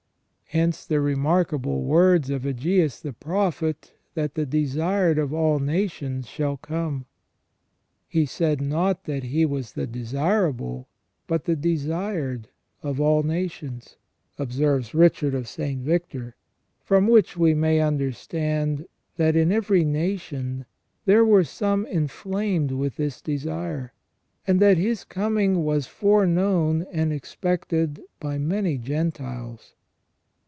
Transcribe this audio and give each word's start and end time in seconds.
Hence 0.53 0.85
the 0.85 0.99
remarkable 0.99 1.85
words 1.85 2.29
of 2.29 2.43
Aggeas 2.45 2.99
the 2.99 3.13
prophet, 3.13 3.93
that" 4.15 4.35
the 4.35 4.45
desired 4.45 5.17
of 5.17 5.33
all 5.33 5.59
nations 5.59 6.27
shall 6.27 6.57
come 6.57 7.05
"."He 8.09 8.25
said 8.25 8.59
not 8.59 9.05
that 9.05 9.23
he 9.23 9.45
was 9.45 9.71
the 9.71 9.87
desirable, 9.87 10.89
but 11.25 11.45
the 11.45 11.55
desired 11.55 12.49
of 12.83 12.99
all 12.99 13.23
nations," 13.23 13.95
observes 14.37 14.93
Richard 14.93 15.33
of 15.33 15.47
St. 15.47 15.79
Victor," 15.83 16.35
from 16.83 17.07
which 17.07 17.37
we 17.37 17.53
may 17.53 17.79
understand 17.79 18.85
that 19.15 19.37
in 19.37 19.53
every 19.53 19.85
nation 19.85 20.65
there 21.05 21.23
were 21.23 21.45
some 21.45 21.85
inflamed 21.85 22.71
with 22.73 22.97
this 22.97 23.21
desire; 23.21 23.93
and 24.45 24.59
that 24.59 24.77
his 24.77 25.05
coming 25.05 25.63
was 25.63 25.87
foreknown 25.87 26.81
and 26.91 27.13
expected 27.13 28.01
by 28.19 28.37
many 28.37 28.77
Gentiles." 28.77 29.75